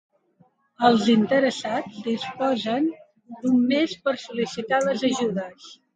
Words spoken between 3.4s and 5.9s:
d’un mes per sol·licitar les ajudes.